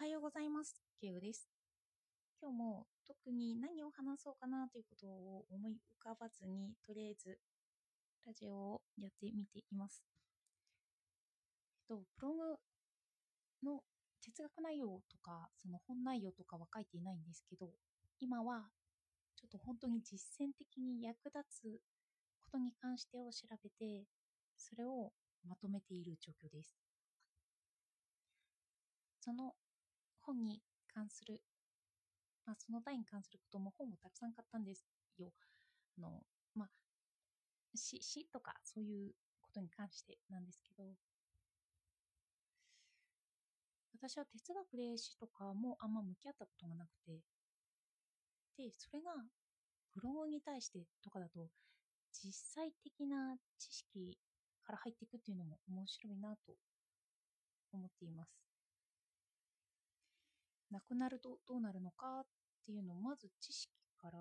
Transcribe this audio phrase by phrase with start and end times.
[0.00, 0.80] はようございます。
[0.98, 1.46] ケウです。
[2.40, 7.38] 今日も特に何を話そうかなということを思い浮かばずに、とりあえず
[8.26, 10.02] ラジオをやってみています。
[11.90, 12.56] えっと、ブログ
[13.62, 13.82] の
[14.24, 17.68] 哲学内容とか、その本内容とかは書いていないんですけど、
[18.20, 18.70] 今は
[19.36, 21.62] ちょっと本当に実践的に役立つ
[22.40, 24.06] ことに関してを調べて、
[24.56, 25.12] それを
[25.46, 26.74] まとめている状況です。
[29.20, 29.52] その
[30.30, 30.62] 本に
[30.94, 31.42] 関する、
[32.46, 34.86] まあ、その題に関することも本をたくさん買ったんです
[35.18, 35.32] よ。
[35.98, 36.22] あの、
[36.54, 36.68] まあ、
[37.74, 39.12] 詩、詩とかそういう
[39.42, 40.84] ことに関してなんですけど、
[43.92, 47.20] 私は哲学で詩とかもあんま向き合ったことがなくて、
[48.56, 49.10] で、それが
[49.94, 51.48] ブログに対してとかだと、
[52.12, 54.16] 実際的な知識
[54.62, 56.54] から入っていくっていうのも面白いなと
[57.72, 58.49] 思っています。
[60.70, 62.24] なくなるとどうなるのかっ
[62.64, 64.18] ていうのをまず知識から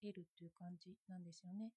[0.00, 1.72] 得るという感じなんですよね。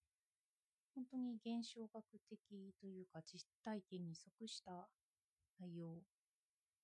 [0.96, 4.90] 本当に現象学的というか実体験に即した
[5.60, 6.02] 内容。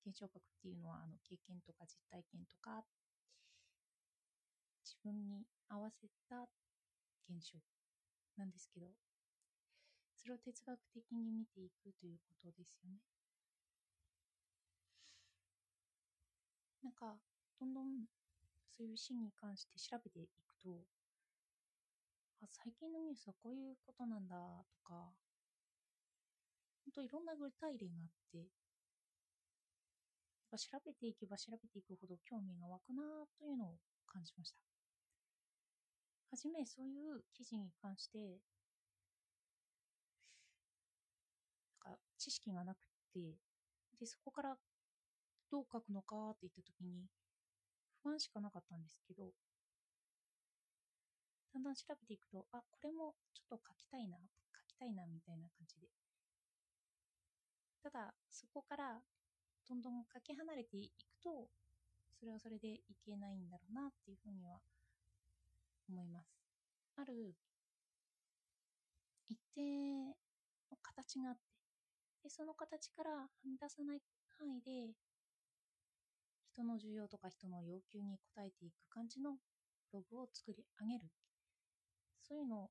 [0.06, 2.84] 現象学っていうのはあの経験とか実体験とか
[4.84, 6.48] 自分に合わせた
[7.28, 7.58] 現象
[8.36, 8.86] なんですけど、
[10.14, 13.00] それを哲学的に見ていくということですよね。
[16.82, 17.18] なんか、
[17.62, 18.06] どんどん
[18.76, 20.84] そういうシーンに関して調べていくと、
[22.40, 25.14] あ、最近のニュースはこういうことなんだとか、
[26.84, 28.46] 本当いろんな具体例があって、やっ
[30.50, 33.02] ぱ調べていけば調べていくほど興味が湧くな
[33.38, 34.58] というのを感じました。
[36.32, 38.18] はじめそういう記事に関して、
[41.84, 42.78] なんか知識がなく
[43.14, 43.20] て、
[44.00, 44.56] で、そこから
[45.52, 47.06] どう書くのかって言ったときに、
[48.02, 49.32] 不安しかなかったんですけど、
[51.52, 55.88] だんだん調べていくと、あ、これもちょっと書きたいな、書きたいな、みたいな感じで。
[57.82, 59.02] ただ、そこから
[59.68, 61.48] どんどんかけ離れていくと、
[62.18, 64.60] それはそれでいけないんだろうなっていうふうには
[65.88, 66.38] 思います。
[66.96, 67.34] ある
[69.28, 70.14] 一定
[70.70, 71.40] の形があって、
[72.22, 74.02] でその形からはみ出さない
[74.38, 74.94] 範囲で、
[76.52, 79.32] 人の需要とか人の要求に応えていく感じの
[79.90, 81.10] ブログを作り上げる。
[82.20, 82.70] そういうの、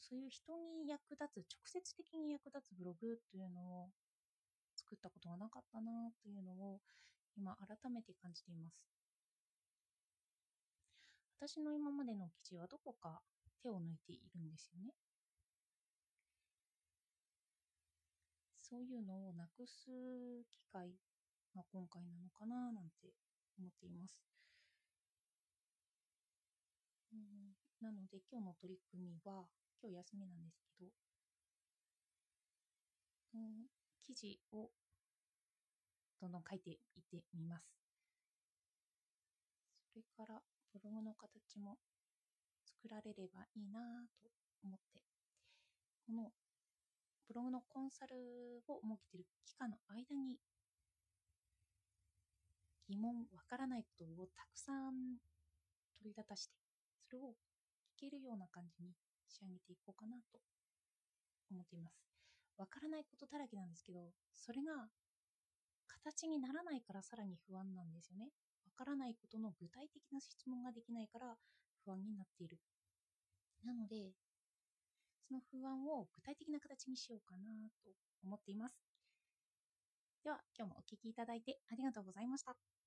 [0.00, 3.88] そういう人に役立つ、直接的に役立つブログというのを
[4.76, 6.80] 作ったことがなかったなというのを
[7.36, 8.76] 今改めて感じています。
[11.40, 13.22] 私の今までの記事はどこか
[13.62, 14.92] 手を抜いているんですよね。
[18.60, 19.86] そういうのをなくす
[20.52, 20.92] 機会
[21.54, 23.14] が今回なのかななんて
[23.58, 24.14] 思っています。
[27.12, 29.48] うん、なので今日の取り組みは
[29.82, 30.90] 今日休みなんですけど、
[33.34, 33.66] うん、
[34.04, 34.70] 記事を
[36.20, 36.78] どんどん書いていっ
[37.10, 37.64] てみます。
[39.92, 40.40] それから
[40.72, 41.78] ブログの形も
[42.64, 43.80] 作られればいいな
[44.22, 44.30] と
[44.62, 45.00] 思って、
[46.06, 46.30] この
[47.26, 48.16] ブログのコンサル
[48.68, 50.36] を設けている期間の間に
[52.88, 55.18] 疑問、わからないことをたくさん
[55.98, 56.56] 取り立たして、
[57.04, 57.36] それを
[57.96, 58.94] 聞けるような感じに
[59.28, 60.40] 仕上げていこうかなと
[61.50, 62.00] 思っています。
[62.56, 64.88] わからないことだらけなんですけど、それが
[65.86, 68.30] 形にならないからさらに不安なんですよね。
[68.66, 71.36] わからないことの具体的な質問ができないから
[71.84, 72.58] 不安になっている。
[73.64, 74.12] なので、
[75.26, 77.48] その不安を具体的な形にしようかな
[77.84, 77.90] と
[78.24, 78.74] 思っています。
[80.22, 82.77] では、今日もお聴きいただいてありがとうございました。